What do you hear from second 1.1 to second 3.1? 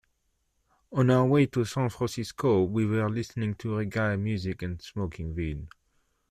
our way to San Francisco, we were